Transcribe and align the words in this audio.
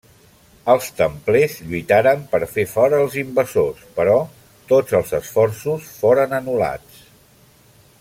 Els 0.73 0.85
templers 0.99 1.57
lluitaren 1.73 2.23
per 2.31 2.39
fer 2.55 2.65
fora 2.73 3.03
els 3.05 3.19
invasors, 3.23 3.85
però 4.01 4.17
tots 4.73 4.99
els 5.03 5.15
esforços 5.23 5.89
foren 6.03 6.39
anul·lats. 6.43 7.09